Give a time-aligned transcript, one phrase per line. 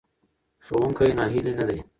[0.65, 1.77] ښوونکی ناهیلی نه دی.